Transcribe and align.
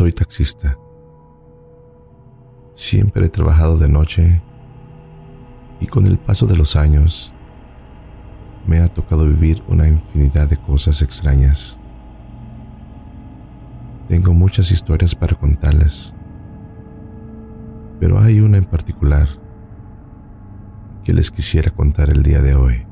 soy 0.00 0.12
taxista. 0.12 0.78
Siempre 2.74 3.26
he 3.26 3.28
trabajado 3.28 3.76
de 3.76 3.86
noche 3.86 4.40
y 5.78 5.86
con 5.88 6.06
el 6.06 6.18
paso 6.18 6.46
de 6.46 6.56
los 6.56 6.74
años 6.74 7.34
me 8.66 8.78
ha 8.78 8.88
tocado 8.88 9.26
vivir 9.26 9.62
una 9.68 9.86
infinidad 9.86 10.48
de 10.48 10.56
cosas 10.56 11.02
extrañas. 11.02 11.78
Tengo 14.08 14.32
muchas 14.32 14.70
historias 14.70 15.14
para 15.14 15.36
contarles, 15.36 16.14
pero 18.00 18.18
hay 18.20 18.40
una 18.40 18.56
en 18.56 18.64
particular 18.64 19.28
que 21.04 21.12
les 21.12 21.30
quisiera 21.30 21.70
contar 21.70 22.08
el 22.08 22.22
día 22.22 22.40
de 22.40 22.54
hoy. 22.54 22.86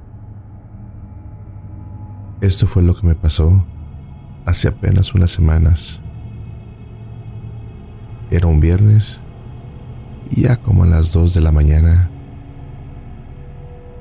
Esto 2.42 2.66
fue 2.66 2.82
lo 2.82 2.94
que 2.94 3.06
me 3.06 3.14
pasó 3.14 3.64
hace 4.44 4.68
apenas 4.68 5.14
unas 5.14 5.30
semanas. 5.30 6.02
Era 8.30 8.46
un 8.46 8.60
viernes 8.60 9.20
y 10.30 10.42
ya 10.42 10.56
como 10.58 10.84
a 10.84 10.86
las 10.86 11.12
2 11.12 11.34
de 11.34 11.40
la 11.40 11.52
mañana 11.52 12.10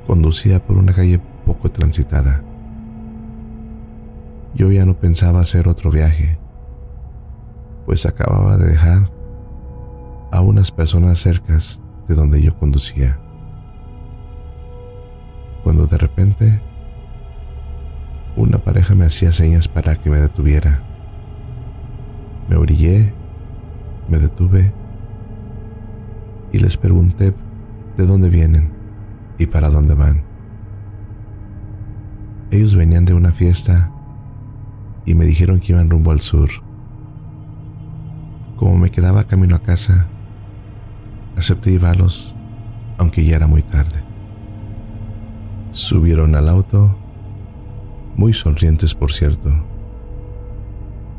conducía 0.06 0.66
por 0.66 0.78
una 0.78 0.94
calle 0.94 1.20
poco 1.46 1.72
transitada. 1.72 2.44
Yo 4.54 4.72
ya 4.72 4.86
no 4.86 4.96
pensaba 4.96 5.40
hacer 5.40 5.68
otro 5.68 5.92
viaje, 5.92 6.38
pues 7.86 8.06
acababa 8.06 8.58
de 8.58 8.68
dejar 8.68 9.12
a 10.32 10.42
unas 10.42 10.72
personas 10.72 11.20
cercas 11.20 11.80
de 12.08 12.16
donde 12.16 12.42
yo 12.42 12.58
conducía. 12.58 13.20
Cuando 15.64 15.88
de 15.88 15.98
repente 15.98 16.62
una 18.36 18.60
pareja 18.60 18.94
me 18.94 19.06
hacía 19.06 19.32
señas 19.32 19.68
para 19.68 19.96
que 19.96 20.10
me 20.10 20.20
detuviera. 20.20 20.84
Me 22.48 22.56
orillé, 22.56 23.14
me 24.10 24.20
detuve 24.20 24.74
y 26.52 26.60
les 26.60 26.78
pregunté 26.78 27.34
de 27.98 28.06
dónde 28.06 28.30
vienen 28.30 28.72
y 29.38 29.48
para 29.48 29.70
dónde 29.70 29.94
van. 29.94 30.24
Ellos 32.52 32.76
venían 32.76 33.06
de 33.06 33.14
una 33.14 33.32
fiesta 33.32 33.92
y 35.06 35.16
me 35.16 35.26
dijeron 35.26 35.60
que 35.60 35.74
iban 35.74 35.90
rumbo 35.90 36.12
al 36.12 36.22
sur. 36.22 36.50
Como 38.56 38.78
me 38.78 38.90
quedaba 38.90 39.26
camino 39.26 39.56
a 39.56 39.60
casa, 39.60 40.08
acepté 41.36 41.72
llevarlos, 41.72 42.36
aunque 42.98 43.24
ya 43.26 43.36
era 43.36 43.48
muy 43.48 43.62
tarde. 43.62 44.04
Subieron 45.72 46.36
al 46.36 46.50
auto, 46.50 46.98
muy 48.16 48.34
sonrientes 48.34 48.96
por 48.96 49.12
cierto. 49.12 49.67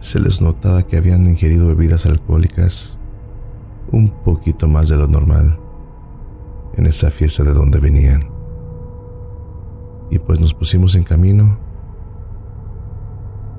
Se 0.00 0.20
les 0.20 0.40
notaba 0.40 0.84
que 0.84 0.96
habían 0.96 1.26
ingerido 1.26 1.66
bebidas 1.66 2.06
alcohólicas 2.06 2.98
un 3.90 4.10
poquito 4.10 4.68
más 4.68 4.88
de 4.88 4.96
lo 4.96 5.08
normal 5.08 5.58
en 6.74 6.86
esa 6.86 7.10
fiesta 7.10 7.42
de 7.42 7.52
donde 7.52 7.80
venían. 7.80 8.30
Y 10.10 10.18
pues 10.18 10.40
nos 10.40 10.54
pusimos 10.54 10.94
en 10.94 11.04
camino 11.04 11.58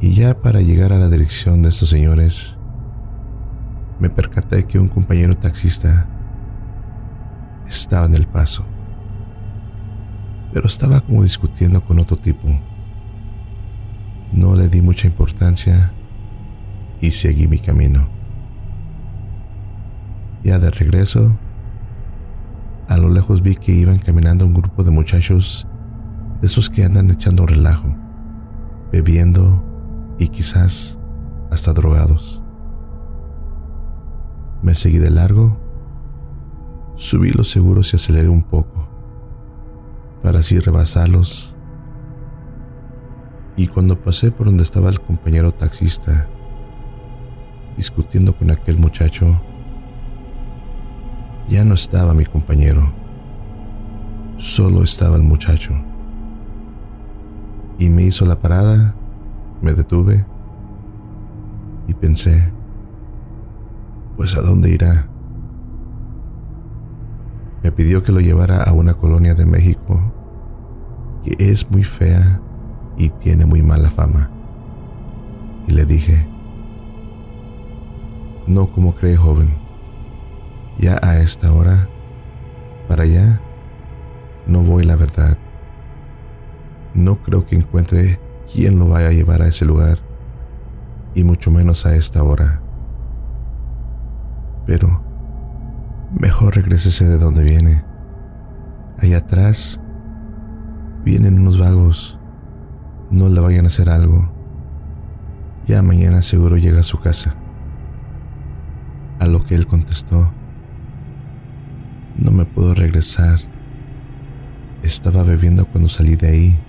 y 0.02 0.14
ya 0.14 0.42
para 0.42 0.62
llegar 0.62 0.94
a 0.94 0.98
la 1.00 1.10
dirección 1.10 1.62
de 1.62 1.70
estos 1.70 1.90
señores, 1.90 2.58
me 4.00 4.10
percaté 4.10 4.64
que 4.64 4.80
un 4.80 4.88
compañero 4.88 5.36
taxista 5.36 6.08
estaba 7.68 8.06
en 8.06 8.16
el 8.16 8.26
paso, 8.26 8.64
pero 10.54 10.68
estaba 10.68 11.02
como 11.02 11.24
discutiendo 11.24 11.84
con 11.84 12.00
otro 12.00 12.16
tipo. 12.16 12.48
No 14.32 14.56
le 14.56 14.70
di 14.70 14.82
mucha 14.82 15.06
importancia 15.06 15.92
y 17.02 17.12
seguí 17.12 17.48
mi 17.48 17.60
camino. 17.60 18.08
Ya 20.44 20.60
de 20.60 20.72
regreso, 20.72 21.38
a 22.88 22.98
lo 22.98 23.10
lejos 23.10 23.42
vi 23.42 23.56
que 23.56 23.72
iban 23.72 24.00
caminando 24.00 24.46
un 24.46 24.54
grupo 24.54 24.84
de 24.84 24.92
muchachos 24.92 25.68
de 26.42 26.48
esos 26.48 26.70
que 26.70 26.84
andan 26.84 27.12
echando 27.12 27.46
relajo, 27.46 27.96
bebiendo 28.92 29.64
y 30.18 30.30
quizás 30.30 30.98
hasta 31.52 31.74
drogados. 31.74 32.42
Me 34.62 34.76
seguí 34.76 34.98
de 34.98 35.10
largo, 35.10 35.58
subí 36.96 37.32
los 37.32 37.50
seguros 37.50 37.94
y 37.94 37.98
aceleré 37.98 38.30
un 38.30 38.44
poco, 38.44 38.90
para 40.24 40.40
así 40.40 40.60
rebasarlos. 40.60 41.56
Y 43.56 43.68
cuando 43.68 44.02
pasé 44.02 44.32
por 44.32 44.48
donde 44.48 44.64
estaba 44.64 44.90
el 44.90 45.02
compañero 45.02 45.52
taxista, 45.52 46.28
discutiendo 47.80 48.36
con 48.36 48.52
aquel 48.52 48.78
muchacho, 48.78 49.40
ya 51.48 51.64
no 51.64 51.76
estaba 51.76 52.14
mi 52.14 52.26
compañero, 52.26 52.92
solo 54.36 54.84
estaba 54.84 55.16
el 55.16 55.24
muchacho. 55.24 55.72
Y 57.78 57.90
me 57.90 58.04
hizo 58.04 58.26
la 58.26 58.42
parada, 58.42 58.96
me 59.62 59.74
detuve 59.74 60.26
y 61.88 61.94
pensé, 61.94 62.52
pues 64.18 64.38
a 64.38 64.42
dónde 64.42 64.72
irá. 64.72 65.08
Me 67.64 67.72
pidió 67.72 68.04
que 68.04 68.12
lo 68.12 68.20
llevara 68.20 68.62
a 68.64 68.74
una 68.74 68.94
colonia 68.94 69.36
de 69.36 69.46
México 69.46 70.02
que 71.24 71.52
es 71.52 71.72
muy 71.72 71.86
fea 71.86 72.42
y 72.98 73.08
tiene 73.08 73.46
muy 73.46 73.64
mala 73.64 73.90
fama. 73.90 74.30
Y 75.66 75.72
le 75.72 75.86
dije, 75.86 76.29
no 78.50 78.68
como 78.68 78.96
cree 78.96 79.16
joven 79.16 79.70
ya 80.80 80.98
a 81.02 81.20
esta 81.20 81.54
hora, 81.54 81.90
para 82.88 83.04
allá, 83.04 83.42
no 84.48 84.62
voy 84.64 84.84
la 84.84 84.96
verdad. 84.96 85.38
No 86.94 87.18
creo 87.18 87.46
que 87.46 87.58
encuentre 87.58 88.20
quien 88.52 88.80
lo 88.80 88.88
vaya 88.88 89.10
a 89.10 89.12
llevar 89.12 89.42
a 89.42 89.48
ese 89.48 89.66
lugar, 89.66 90.00
y 91.14 91.24
mucho 91.24 91.52
menos 91.52 91.86
a 91.86 91.96
esta 91.96 92.24
hora. 92.24 92.62
Pero 94.66 95.04
mejor 96.18 96.56
regrésese 96.56 97.08
de 97.08 97.18
donde 97.18 97.44
viene. 97.44 97.84
Allá 99.00 99.18
atrás 99.18 99.82
vienen 101.04 101.40
unos 101.40 101.60
vagos. 101.60 102.20
No 103.12 103.28
le 103.28 103.42
vayan 103.42 103.66
a 103.66 103.68
hacer 103.68 103.90
algo. 103.90 104.32
Ya 105.68 105.82
mañana 105.82 106.22
seguro 106.22 106.58
llega 106.58 106.80
a 106.80 106.84
su 106.84 107.00
casa. 107.00 107.36
A 109.20 109.28
lo 109.28 109.44
que 109.44 109.56
él 109.56 109.68
contestó, 109.68 110.32
no 112.18 112.32
me 112.32 112.46
puedo 112.46 112.74
regresar. 112.74 113.40
Estaba 114.82 115.24
bebiendo 115.24 115.66
cuando 115.66 115.90
salí 115.90 116.16
de 116.16 116.28
ahí 116.28 116.60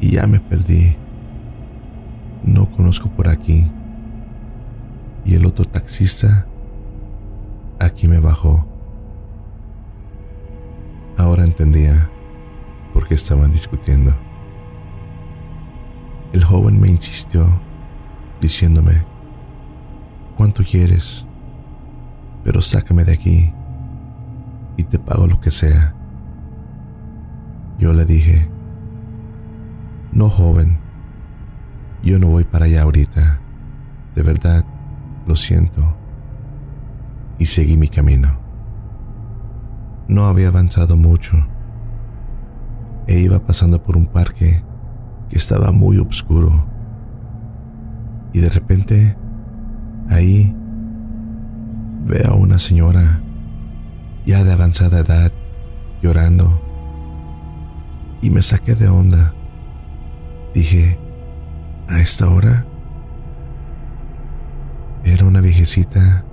y 0.00 0.12
ya 0.12 0.26
me 0.26 0.40
perdí. 0.40 0.96
No 2.44 2.70
conozco 2.70 3.10
por 3.10 3.28
aquí. 3.28 3.70
Y 5.24 5.34
el 5.34 5.46
otro 5.46 5.64
taxista 5.64 6.46
aquí 7.78 8.08
me 8.08 8.18
bajó. 8.18 8.66
Ahora 11.16 11.44
entendía 11.44 12.10
por 12.92 13.06
qué 13.06 13.14
estaban 13.14 13.52
discutiendo. 13.52 14.14
El 16.32 16.42
joven 16.42 16.80
me 16.80 16.88
insistió, 16.88 17.46
diciéndome, 18.40 19.04
¿cuánto 20.36 20.62
quieres? 20.62 21.26
Pero 22.44 22.60
sácame 22.60 23.04
de 23.04 23.12
aquí 23.12 23.52
y 24.76 24.84
te 24.84 24.98
pago 24.98 25.26
lo 25.26 25.40
que 25.40 25.50
sea. 25.50 25.94
Yo 27.78 27.92
le 27.92 28.04
dije, 28.04 28.50
no 30.12 30.28
joven, 30.28 30.78
yo 32.02 32.18
no 32.18 32.28
voy 32.28 32.44
para 32.44 32.66
allá 32.66 32.82
ahorita, 32.82 33.40
de 34.14 34.22
verdad, 34.22 34.64
lo 35.26 35.36
siento. 35.36 35.96
Y 37.38 37.46
seguí 37.46 37.76
mi 37.76 37.88
camino. 37.88 38.38
No 40.08 40.26
había 40.26 40.48
avanzado 40.48 40.96
mucho 40.96 41.36
e 43.06 43.20
iba 43.20 43.40
pasando 43.40 43.82
por 43.82 43.96
un 43.96 44.06
parque 44.06 44.62
que 45.28 45.36
estaba 45.36 45.72
muy 45.72 45.98
oscuro. 45.98 46.66
Y 48.32 48.40
de 48.40 48.50
repente, 48.50 49.16
ahí, 50.12 50.54
veo 52.04 52.30
a 52.30 52.34
una 52.34 52.58
señora 52.58 53.20
ya 54.24 54.44
de 54.44 54.52
avanzada 54.52 55.00
edad, 55.00 55.32
llorando. 56.02 56.60
Y 58.20 58.30
me 58.30 58.42
saqué 58.42 58.74
de 58.74 58.88
onda. 58.88 59.34
Dije, 60.54 60.98
¿a 61.88 62.00
esta 62.00 62.28
hora? 62.28 62.66
Era 65.04 65.24
una 65.26 65.40
viejecita, 65.40 66.24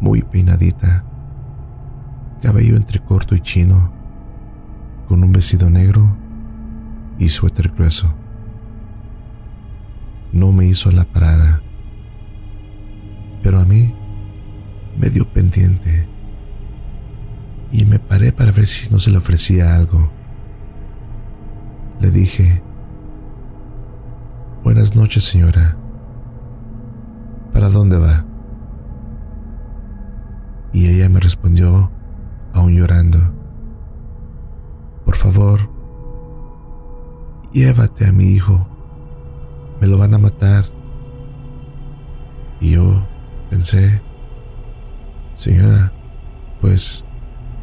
muy 0.00 0.22
peinadita, 0.22 1.04
cabello 2.42 2.76
entre 2.76 2.98
corto 2.98 3.36
y 3.36 3.40
chino, 3.40 3.92
con 5.06 5.22
un 5.22 5.32
vestido 5.32 5.70
negro 5.70 6.16
y 7.18 7.28
suéter 7.28 7.68
grueso. 7.70 8.12
No 10.32 10.52
me 10.52 10.66
hizo 10.66 10.90
la 10.90 11.04
parada. 11.04 11.62
Pero 13.42 13.60
a 13.60 13.64
mí 13.64 13.94
me 14.96 15.10
dio 15.10 15.28
pendiente 15.32 16.08
y 17.70 17.84
me 17.84 17.98
paré 17.98 18.32
para 18.32 18.52
ver 18.52 18.66
si 18.66 18.90
no 18.90 18.98
se 18.98 19.10
le 19.10 19.18
ofrecía 19.18 19.74
algo. 19.76 20.10
Le 22.00 22.10
dije, 22.10 22.62
Buenas 24.62 24.94
noches 24.94 25.24
señora, 25.24 25.76
¿para 27.52 27.68
dónde 27.68 27.96
va? 27.96 28.26
Y 30.72 30.88
ella 30.88 31.08
me 31.08 31.20
respondió, 31.20 31.90
aún 32.52 32.74
llorando, 32.74 33.18
Por 35.04 35.16
favor, 35.16 35.70
llévate 37.52 38.06
a 38.06 38.12
mi 38.12 38.24
hijo, 38.24 38.66
me 39.80 39.86
lo 39.86 39.96
van 39.96 40.14
a 40.14 40.18
matar. 40.18 40.64
Y 42.60 42.72
yo 42.72 43.06
pensé, 43.50 44.00
señora, 45.36 45.92
pues 46.60 47.04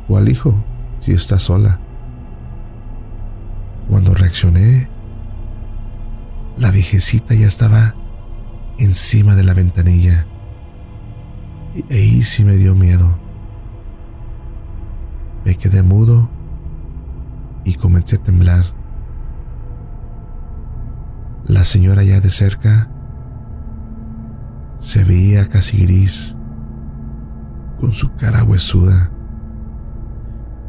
¿Cuál 0.07 0.29
hijo? 0.29 0.53
Si 0.99 1.13
está 1.13 1.39
sola. 1.39 1.79
Cuando 3.87 4.13
reaccioné, 4.13 4.87
la 6.57 6.71
viejecita 6.71 7.33
ya 7.33 7.47
estaba 7.47 7.95
encima 8.77 9.35
de 9.35 9.43
la 9.43 9.53
ventanilla. 9.53 10.27
Y 11.75 11.93
ahí 11.93 12.21
me 12.43 12.55
dio 12.55 12.75
miedo. 12.75 13.17
Me 15.43 15.55
quedé 15.55 15.81
mudo 15.83 16.29
y 17.63 17.75
comencé 17.75 18.17
a 18.17 18.23
temblar. 18.23 18.65
La 21.45 21.63
señora 21.63 22.03
ya 22.03 22.19
de 22.19 22.29
cerca 22.29 22.89
se 24.85 25.03
veía 25.03 25.49
casi 25.49 25.81
gris, 25.81 26.37
con 27.79 27.91
su 27.91 28.13
cara 28.13 28.43
huesuda 28.43 29.09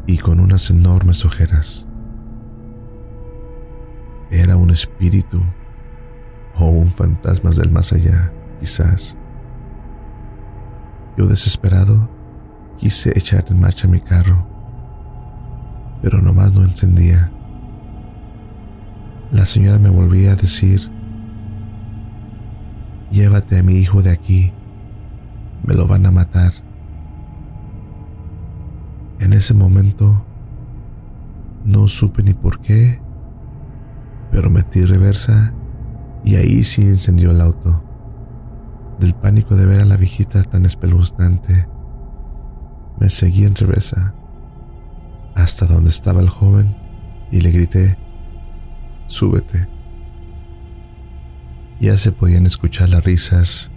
y 0.07 0.17
con 0.17 0.39
unas 0.39 0.71
enormes 0.71 1.23
ojeras. 1.23 1.87
Era 4.31 4.57
un 4.57 4.71
espíritu 4.71 5.39
o 6.55 6.65
un 6.65 6.89
fantasma 6.89 7.51
del 7.51 7.69
más 7.69 7.93
allá, 7.93 8.33
quizás. 8.59 9.15
Yo 11.15 11.27
desesperado 11.27 12.09
quise 12.75 13.11
echar 13.15 13.45
en 13.49 13.59
marcha 13.59 13.87
mi 13.87 13.99
carro, 13.99 14.47
pero 16.01 16.23
nomás 16.23 16.55
no 16.55 16.63
encendía. 16.63 17.31
La 19.31 19.45
señora 19.45 19.77
me 19.77 19.89
volvía 19.89 20.31
a 20.31 20.35
decir, 20.35 20.96
llévate 23.11 23.59
a 23.59 23.63
mi 23.63 23.73
hijo 23.73 24.01
de 24.01 24.11
aquí, 24.11 24.53
me 25.63 25.73
lo 25.73 25.87
van 25.87 26.05
a 26.05 26.11
matar. 26.11 26.53
En 29.19 29.33
ese 29.33 29.53
momento 29.53 30.25
no 31.65 31.87
supe 31.87 32.23
ni 32.23 32.33
por 32.33 32.59
qué, 32.59 33.01
pero 34.31 34.49
metí 34.49 34.85
reversa 34.85 35.53
y 36.23 36.35
ahí 36.35 36.63
sí 36.63 36.83
encendió 36.83 37.31
el 37.31 37.41
auto. 37.41 37.83
Del 38.99 39.13
pánico 39.13 39.55
de 39.55 39.65
ver 39.65 39.81
a 39.81 39.85
la 39.85 39.97
viejita 39.97 40.43
tan 40.43 40.65
espeluznante, 40.65 41.67
me 42.99 43.09
seguí 43.09 43.43
en 43.43 43.55
reversa 43.55 44.13
hasta 45.35 45.67
donde 45.67 45.91
estaba 45.91 46.19
el 46.19 46.29
joven 46.29 46.75
y 47.31 47.41
le 47.41 47.51
grité, 47.51 47.97
súbete. 49.05 49.76
Ya 51.79 51.95
se 51.97 52.11
podían 52.11 52.47
escuchar 52.47 52.89
las 52.89 53.03
risas 53.03 53.69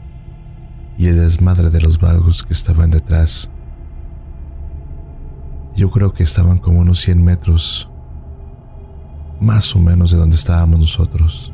y 0.96 1.06
el 1.06 1.16
desmadre 1.16 1.68
de 1.68 1.80
los 1.82 1.98
vagos 1.98 2.42
que 2.42 2.54
estaban 2.54 2.90
detrás. 2.90 3.50
Yo 5.76 5.90
creo 5.90 6.12
que 6.14 6.22
estaban 6.22 6.58
como 6.58 6.80
unos 6.80 7.00
100 7.00 7.22
metros, 7.22 7.90
más 9.38 9.76
o 9.76 9.80
menos 9.80 10.10
de 10.10 10.16
donde 10.16 10.36
estábamos 10.36 10.80
nosotros. 10.80 11.52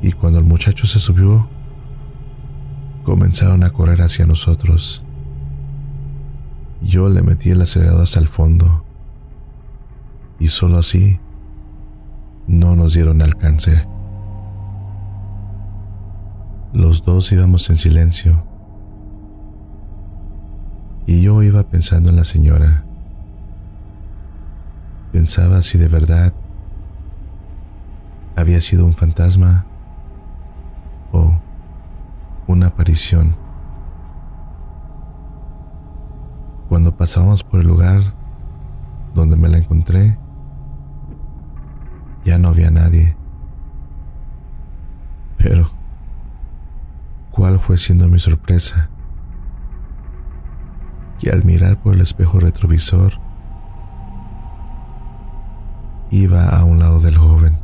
Y 0.00 0.12
cuando 0.12 0.38
el 0.38 0.44
muchacho 0.44 0.86
se 0.86 1.00
subió, 1.00 1.48
comenzaron 3.02 3.64
a 3.64 3.70
correr 3.70 4.00
hacia 4.02 4.26
nosotros. 4.26 5.04
Yo 6.82 7.08
le 7.08 7.22
metí 7.22 7.50
el 7.50 7.62
acelerador 7.62 8.02
hasta 8.02 8.20
el 8.20 8.28
fondo 8.28 8.84
y 10.38 10.48
solo 10.48 10.78
así 10.78 11.18
no 12.46 12.76
nos 12.76 12.94
dieron 12.94 13.22
alcance. 13.22 13.95
Los 16.72 17.04
dos 17.04 17.30
íbamos 17.32 17.70
en 17.70 17.76
silencio 17.76 18.44
y 21.06 21.22
yo 21.22 21.42
iba 21.42 21.62
pensando 21.62 22.10
en 22.10 22.16
la 22.16 22.24
señora. 22.24 22.84
Pensaba 25.12 25.62
si 25.62 25.78
de 25.78 25.88
verdad 25.88 26.34
había 28.34 28.60
sido 28.60 28.84
un 28.84 28.92
fantasma 28.92 29.64
o 31.12 31.40
una 32.46 32.66
aparición. 32.66 33.36
Cuando 36.68 36.96
pasábamos 36.96 37.44
por 37.44 37.60
el 37.60 37.66
lugar 37.68 38.02
donde 39.14 39.36
me 39.36 39.48
la 39.48 39.58
encontré, 39.58 40.18
ya 42.24 42.38
no 42.38 42.48
había 42.48 42.70
nadie. 42.70 43.16
Pero, 45.38 45.70
¿cuál 47.36 47.60
fue 47.60 47.76
siendo 47.76 48.08
mi 48.08 48.18
sorpresa? 48.18 48.90
y 51.20 51.30
al 51.30 51.44
mirar 51.44 51.78
por 51.78 51.94
el 51.94 52.00
espejo 52.00 52.40
retrovisor 52.40 53.14
iba 56.10 56.48
a 56.48 56.64
un 56.64 56.78
lado 56.78 57.00
del 57.00 57.16
joven. 57.16 57.58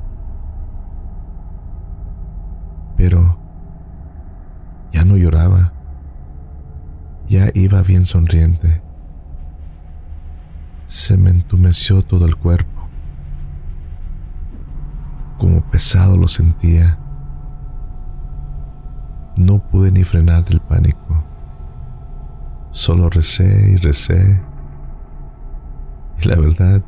Pero 2.96 3.38
ya 4.92 5.04
no 5.04 5.16
lloraba, 5.16 5.72
ya 7.28 7.50
iba 7.54 7.82
bien 7.82 8.06
sonriente. 8.06 8.82
Se 10.86 11.16
me 11.16 11.30
entumeció 11.30 12.02
todo 12.02 12.26
el 12.26 12.36
cuerpo, 12.36 12.88
como 15.38 15.62
pesado 15.70 16.16
lo 16.16 16.28
sentía. 16.28 16.98
No 19.42 19.58
pude 19.58 19.90
ni 19.90 20.04
frenar 20.04 20.44
del 20.44 20.60
pánico. 20.60 21.24
Solo 22.70 23.10
recé 23.10 23.72
y 23.72 23.76
recé. 23.76 24.40
Y 26.20 26.28
la 26.28 26.36
verdad, 26.36 26.80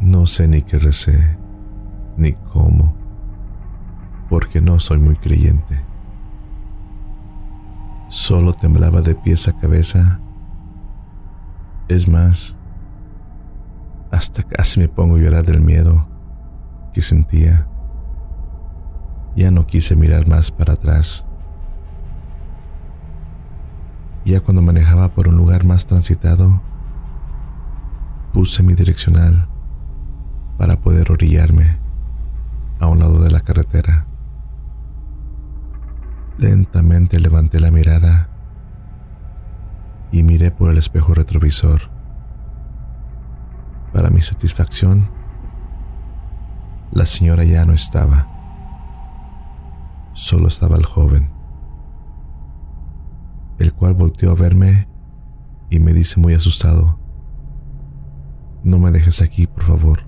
no 0.00 0.26
sé 0.26 0.48
ni 0.48 0.60
qué 0.60 0.78
recé, 0.78 1.38
ni 2.18 2.34
cómo, 2.34 2.94
porque 4.28 4.60
no 4.60 4.78
soy 4.80 4.98
muy 4.98 5.16
creyente. 5.16 5.82
Solo 8.10 8.52
temblaba 8.52 9.00
de 9.00 9.14
pies 9.14 9.48
a 9.48 9.58
cabeza. 9.58 10.20
Es 11.88 12.06
más, 12.06 12.54
hasta 14.10 14.42
casi 14.42 14.78
me 14.78 14.88
pongo 14.88 15.16
a 15.16 15.20
llorar 15.20 15.46
del 15.46 15.62
miedo 15.62 16.06
que 16.92 17.00
sentía. 17.00 17.66
Ya 19.36 19.50
no 19.50 19.66
quise 19.66 19.96
mirar 19.96 20.28
más 20.28 20.50
para 20.50 20.74
atrás. 20.74 21.24
Ya 24.24 24.40
cuando 24.40 24.62
manejaba 24.62 25.08
por 25.08 25.28
un 25.28 25.36
lugar 25.36 25.64
más 25.64 25.86
transitado, 25.86 26.62
puse 28.32 28.62
mi 28.62 28.74
direccional 28.74 29.48
para 30.56 30.80
poder 30.80 31.12
orillarme 31.12 31.78
a 32.80 32.86
un 32.86 32.98
lado 32.98 33.22
de 33.22 33.30
la 33.30 33.40
carretera. 33.40 34.06
Lentamente 36.38 37.20
levanté 37.20 37.60
la 37.60 37.70
mirada 37.70 38.28
y 40.10 40.22
miré 40.22 40.50
por 40.50 40.70
el 40.70 40.78
espejo 40.78 41.14
retrovisor. 41.14 41.90
Para 43.92 44.10
mi 44.10 44.22
satisfacción, 44.22 45.10
la 46.92 47.06
señora 47.06 47.44
ya 47.44 47.64
no 47.64 47.72
estaba. 47.72 48.33
Solo 50.24 50.48
estaba 50.48 50.78
el 50.78 50.86
joven 50.86 51.30
el 53.58 53.74
cual 53.74 53.92
volteó 53.92 54.30
a 54.30 54.34
verme 54.34 54.88
y 55.68 55.80
me 55.80 55.92
dice 55.92 56.18
muy 56.18 56.32
asustado, 56.32 56.98
no 58.62 58.78
me 58.78 58.90
dejes 58.90 59.20
aquí, 59.20 59.46
por 59.46 59.64
favor. 59.64 60.04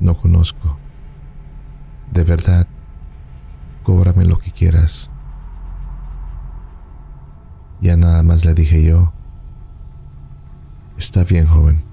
No 0.00 0.14
conozco. 0.14 0.78
De 2.12 2.24
verdad, 2.24 2.66
cóbrame 3.82 4.24
lo 4.24 4.38
que 4.38 4.52
quieras. 4.52 5.10
Ya 7.82 7.98
nada 7.98 8.22
más 8.22 8.46
le 8.46 8.54
dije 8.54 8.82
yo, 8.82 9.12
está 10.96 11.24
bien, 11.24 11.44
joven, 11.44 11.84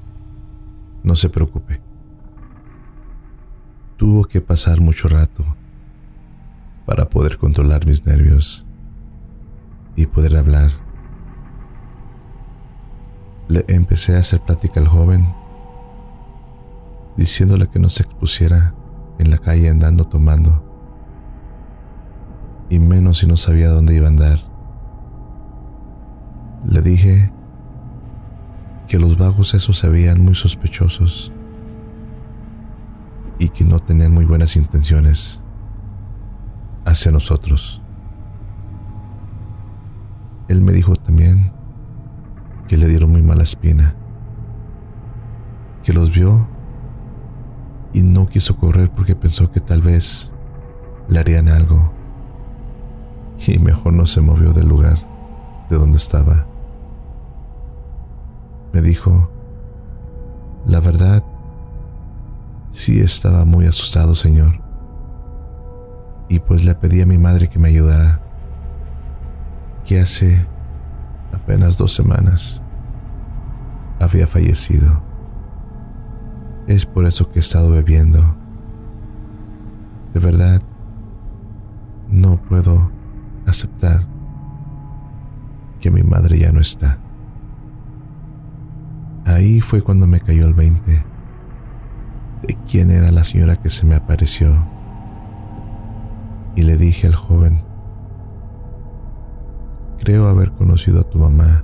no 1.04 1.16
se 1.16 1.28
preocupe. 1.28 1.82
Tuvo 3.98 4.24
que 4.24 4.40
pasar 4.40 4.80
mucho 4.80 5.10
rato 5.10 5.59
para 6.90 7.08
poder 7.08 7.38
controlar 7.38 7.86
mis 7.86 8.04
nervios 8.04 8.66
y 9.96 10.08
poder 10.08 10.36
hablar. 10.36 10.72
Le 13.48 13.64
empecé 13.68 14.16
a 14.16 14.22
hacer 14.22 14.42
plática 14.42 14.80
al 14.80 14.88
joven, 14.88 15.32
diciéndole 17.16 17.68
que 17.68 17.78
no 17.78 17.90
se 17.90 18.02
expusiera 18.02 18.74
en 19.20 19.30
la 19.30 19.38
calle 19.38 19.70
andando 19.70 20.06
tomando, 20.06 20.64
y 22.72 22.80
menos 22.80 23.20
si 23.20 23.28
no 23.28 23.38
sabía 23.38 23.70
dónde 23.70 23.94
iba 23.94 24.08
a 24.08 24.10
andar. 24.10 24.40
Le 26.66 26.82
dije 26.82 27.32
que 28.88 28.98
los 28.98 29.16
vagos 29.16 29.54
esos 29.54 29.78
se 29.78 29.90
veían 29.90 30.26
muy 30.26 30.34
sospechosos 30.34 31.32
y 33.38 33.50
que 33.50 33.64
no 33.64 33.78
tenían 33.78 34.12
muy 34.12 34.26
buenas 34.26 34.56
intenciones 34.56 35.44
hacia 36.90 37.12
nosotros. 37.12 37.82
Él 40.48 40.62
me 40.62 40.72
dijo 40.72 40.96
también 40.96 41.52
que 42.68 42.78
le 42.78 42.88
dieron 42.88 43.12
muy 43.12 43.22
mala 43.22 43.44
espina, 43.44 43.96
que 45.84 45.94
los 45.94 46.12
vio 46.12 46.48
y 47.94 48.02
no 48.02 48.28
quiso 48.28 48.58
correr 48.58 48.90
porque 48.92 49.16
pensó 49.16 49.52
que 49.52 49.60
tal 49.60 49.82
vez 49.82 50.32
le 51.08 51.20
harían 51.20 51.48
algo 51.48 51.92
y 53.48 53.58
mejor 53.58 53.94
no 53.94 54.06
se 54.06 54.22
movió 54.22 54.54
del 54.54 54.68
lugar 54.68 54.98
de 55.70 55.78
donde 55.78 55.98
estaba. 55.98 56.46
Me 58.74 58.82
dijo, 58.82 59.32
la 60.66 60.80
verdad, 60.80 61.24
sí 62.72 63.00
estaba 63.00 63.46
muy 63.46 63.66
asustado, 63.66 64.14
Señor 64.14 64.69
y 66.30 66.40
pues 66.40 66.64
le 66.64 66.76
pedí 66.76 67.02
a 67.02 67.08
mi 67.08 67.18
madre 67.18 67.50
que 67.50 67.58
me 67.58 67.70
ayudara, 67.70 68.22
que 69.84 70.00
hace 70.00 70.46
apenas 71.34 71.78
dos 71.78 71.94
semanas 71.94 72.62
había 74.00 74.28
fallecido. 74.28 75.02
Es 76.68 76.86
por 76.86 77.06
eso 77.06 77.32
que 77.32 77.40
he 77.40 77.42
estado 77.42 77.72
bebiendo. 77.72 78.36
De 80.14 80.20
verdad, 80.20 80.62
no 82.08 82.38
puedo 82.38 82.92
aceptar 83.48 84.06
que 85.80 85.90
mi 85.90 86.04
madre 86.04 86.38
ya 86.38 86.52
no 86.52 86.62
está. 86.62 87.00
Ahí 89.26 89.62
fue 89.62 89.82
cuando 89.82 90.06
me 90.06 90.20
cayó 90.20 90.46
el 90.46 90.54
20 90.54 91.04
de 92.44 92.58
quién 92.70 92.92
era 92.92 93.12
la 93.12 93.24
señora 93.24 93.56
que 93.56 93.70
se 93.72 93.86
me 93.86 93.96
apareció 93.96 94.79
y 96.60 96.62
le 96.62 96.76
dije 96.76 97.08
al 97.08 97.16
joven, 97.16 97.64
creo 99.98 100.28
haber 100.28 100.52
conocido 100.52 101.00
a 101.00 101.04
tu 101.10 101.18
mamá 101.18 101.64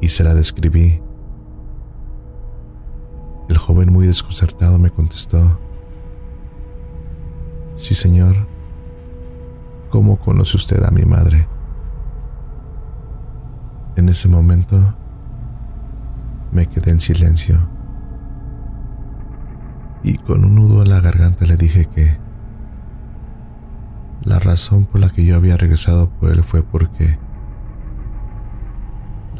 y 0.00 0.10
se 0.10 0.22
la 0.22 0.34
describí. 0.34 1.02
El 3.48 3.58
joven 3.58 3.92
muy 3.92 4.06
desconcertado 4.06 4.78
me 4.78 4.90
contestó, 4.90 5.58
sí 7.74 7.96
señor, 7.96 8.36
¿cómo 9.90 10.20
conoce 10.20 10.56
usted 10.56 10.84
a 10.84 10.92
mi 10.92 11.02
madre? 11.02 11.48
En 13.96 14.08
ese 14.08 14.28
momento 14.28 14.94
me 16.52 16.68
quedé 16.68 16.92
en 16.92 17.00
silencio 17.00 17.58
y 20.04 20.18
con 20.18 20.44
un 20.44 20.54
nudo 20.54 20.82
en 20.82 20.90
la 20.90 21.00
garganta 21.00 21.46
le 21.46 21.56
dije 21.56 21.86
que 21.86 22.29
la 24.22 24.38
razón 24.38 24.84
por 24.84 25.00
la 25.00 25.10
que 25.10 25.24
yo 25.24 25.36
había 25.36 25.56
regresado 25.56 26.10
por 26.10 26.30
él 26.30 26.42
fue 26.44 26.62
porque 26.62 27.18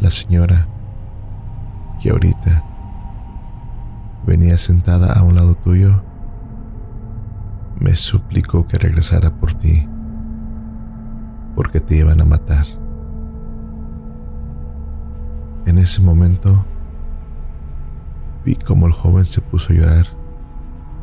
la 0.00 0.10
señora 0.10 0.66
que 2.00 2.10
ahorita 2.10 2.64
venía 4.26 4.56
sentada 4.56 5.12
a 5.12 5.22
un 5.22 5.34
lado 5.34 5.54
tuyo 5.54 6.02
me 7.78 7.94
suplicó 7.94 8.66
que 8.66 8.78
regresara 8.78 9.30
por 9.30 9.54
ti 9.54 9.86
porque 11.54 11.80
te 11.80 11.96
iban 11.96 12.20
a 12.20 12.24
matar. 12.24 12.66
En 15.66 15.78
ese 15.78 16.00
momento 16.00 16.64
vi 18.44 18.54
como 18.54 18.86
el 18.86 18.92
joven 18.92 19.26
se 19.26 19.42
puso 19.42 19.72
a 19.72 19.76
llorar 19.76 20.06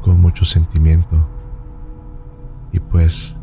con 0.01 0.19
mucho 0.19 0.45
sentimiento 0.45 1.27
y 2.71 2.79
pues 2.79 3.36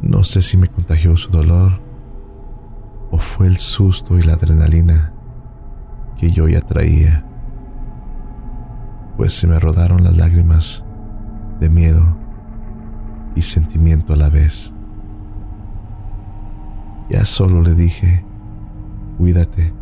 no 0.00 0.24
sé 0.24 0.42
si 0.42 0.56
me 0.56 0.68
contagió 0.68 1.16
su 1.16 1.30
dolor 1.30 1.80
o 3.10 3.18
fue 3.18 3.46
el 3.46 3.56
susto 3.56 4.18
y 4.18 4.22
la 4.22 4.34
adrenalina 4.34 5.12
que 6.16 6.30
yo 6.30 6.48
ya 6.48 6.60
traía, 6.60 7.24
pues 9.16 9.34
se 9.34 9.46
me 9.46 9.58
rodaron 9.58 10.04
las 10.04 10.16
lágrimas 10.16 10.84
de 11.60 11.68
miedo 11.68 12.16
y 13.34 13.42
sentimiento 13.42 14.12
a 14.12 14.16
la 14.16 14.28
vez. 14.28 14.72
Ya 17.08 17.24
solo 17.24 17.62
le 17.62 17.74
dije, 17.74 18.24
cuídate 19.18 19.72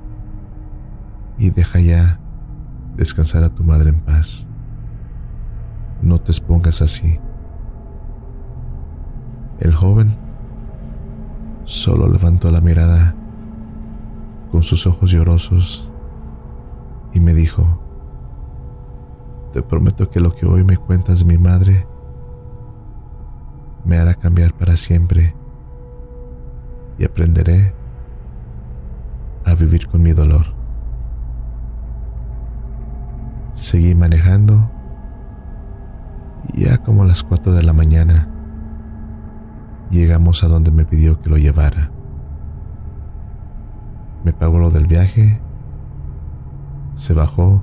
y 1.38 1.50
deja 1.50 1.80
ya 1.80 2.20
descansar 2.96 3.42
a 3.44 3.50
tu 3.50 3.64
madre 3.64 3.90
en 3.90 4.00
paz. 4.00 4.46
No 6.02 6.20
te 6.20 6.32
expongas 6.32 6.82
así. 6.82 7.18
El 9.60 9.74
joven 9.74 10.16
solo 11.64 12.08
levantó 12.08 12.50
la 12.50 12.60
mirada 12.60 13.14
con 14.50 14.62
sus 14.62 14.86
ojos 14.86 15.10
llorosos 15.10 15.90
y 17.12 17.20
me 17.20 17.34
dijo, 17.34 17.80
te 19.52 19.62
prometo 19.62 20.10
que 20.10 20.20
lo 20.20 20.34
que 20.34 20.46
hoy 20.46 20.64
me 20.64 20.76
cuentas 20.76 21.24
mi 21.24 21.38
madre 21.38 21.86
me 23.84 23.98
hará 23.98 24.14
cambiar 24.14 24.52
para 24.54 24.76
siempre 24.76 25.34
y 26.98 27.04
aprenderé 27.04 27.74
a 29.44 29.54
vivir 29.54 29.86
con 29.86 30.02
mi 30.02 30.12
dolor. 30.12 30.46
Seguí 33.54 33.94
manejando 33.94 34.70
ya 36.54 36.78
como 36.78 37.04
a 37.04 37.06
las 37.06 37.22
4 37.22 37.52
de 37.52 37.62
la 37.62 37.72
mañana 37.72 38.33
Llegamos 39.94 40.42
a 40.42 40.48
donde 40.48 40.72
me 40.72 40.84
pidió 40.84 41.20
que 41.20 41.30
lo 41.30 41.38
llevara. 41.38 41.92
Me 44.24 44.32
pagó 44.32 44.58
lo 44.58 44.68
del 44.68 44.88
viaje, 44.88 45.40
se 46.96 47.14
bajó, 47.14 47.62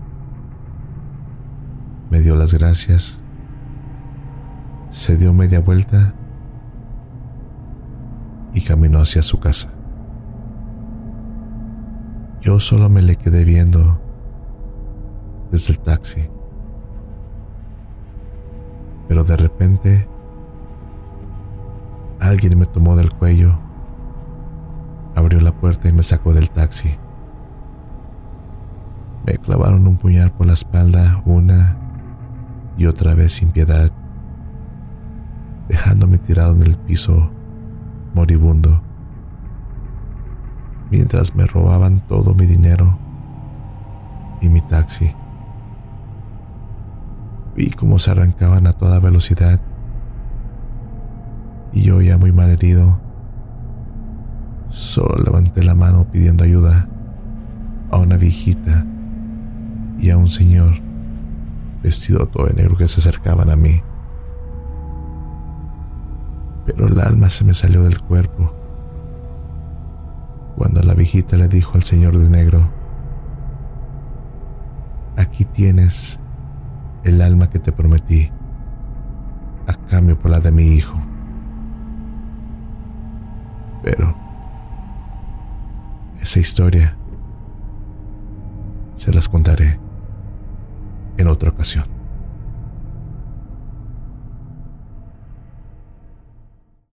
me 2.10 2.22
dio 2.22 2.38
las 2.38 2.54
gracias, 2.54 3.20
se 4.92 5.18
dio 5.18 5.34
media 5.34 5.60
vuelta 5.60 6.14
y 8.54 8.62
caminó 8.62 9.00
hacia 9.00 9.24
su 9.24 9.42
casa. 9.42 9.70
Yo 12.40 12.62
solo 12.62 12.88
me 12.88 13.02
le 13.02 13.18
quedé 13.18 13.44
viendo 13.44 14.00
desde 15.52 15.74
el 15.74 15.80
taxi. 15.80 16.30
Pero 19.10 19.26
de 19.26 19.36
repente 19.36 20.08
Alguien 22.22 22.60
me 22.60 22.68
tomó 22.68 22.96
del 22.96 23.12
cuello, 23.12 23.58
abrió 25.16 25.42
la 25.42 25.54
puerta 25.54 25.90
y 25.90 25.92
me 25.92 26.04
sacó 26.04 26.36
del 26.36 26.52
taxi. 26.52 26.96
Me 29.26 29.40
clavaron 29.40 29.88
un 29.88 29.98
puñal 29.98 30.32
por 30.32 30.46
la 30.46 30.54
espalda 30.54 31.24
una 31.26 31.78
y 32.78 32.86
otra 32.86 33.16
vez 33.16 33.34
sin 33.34 33.50
piedad, 33.52 33.92
dejándome 35.68 36.20
tirado 36.20 36.54
en 36.54 36.62
el 36.62 36.78
piso, 36.78 37.32
moribundo, 38.14 38.84
mientras 40.92 41.34
me 41.34 41.48
robaban 41.48 42.02
todo 42.08 42.36
mi 42.36 42.46
dinero 42.46 43.00
y 44.42 44.50
mi 44.50 44.62
taxi. 44.62 45.12
Vi 47.56 47.72
cómo 47.72 47.98
se 47.98 48.12
arrancaban 48.12 48.68
a 48.68 48.74
toda 48.74 49.00
velocidad 49.00 49.60
y 51.74 51.84
yo 51.84 52.02
ya 52.02 52.18
muy 52.18 52.32
mal 52.32 52.50
herido, 52.50 53.00
solo 54.70 55.24
levanté 55.24 55.64
la 55.64 55.76
mano 55.76 56.06
pidiendo 56.12 56.44
ayuda 56.44 56.88
a 57.92 57.98
una 57.98 58.18
viejita 58.18 58.86
y 60.00 60.10
a 60.10 60.18
un 60.18 60.30
señor 60.30 60.74
vestido 61.84 62.28
todo 62.28 62.48
de 62.48 62.54
negro 62.54 62.78
que 62.78 62.88
se 62.88 63.00
acercaban 63.00 63.50
a 63.50 63.56
mí. 63.56 63.82
Pero 66.66 66.88
el 66.88 67.00
alma 67.00 67.30
se 67.30 67.44
me 67.44 67.54
salió 67.54 67.84
del 67.84 68.00
cuerpo 68.00 68.54
cuando 70.62 70.82
la 70.84 70.94
viejita 70.94 71.38
le 71.38 71.48
dijo 71.48 71.74
al 71.74 71.84
señor 71.84 72.18
de 72.18 72.30
negro, 72.30 72.70
aquí 75.18 75.44
tienes 75.44 76.20
el 77.04 77.22
alma 77.22 77.50
que 77.50 77.58
te 77.58 77.72
prometí, 77.72 78.30
a 79.66 79.74
cambio 79.88 80.20
por 80.20 80.30
la 80.30 80.40
de 80.40 80.52
mi 80.52 80.68
hijo. 80.68 81.00
Pero 83.82 84.16
esa 86.22 86.40
historia 86.40 86.96
se 88.96 89.12
las 89.12 89.28
contaré 89.28 89.80
en 91.18 91.28
otra 91.28 91.50
ocasión. 91.50 92.01